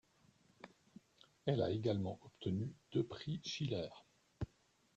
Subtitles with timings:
[1.45, 3.89] Elle a également obtenu deux Prix Schiller.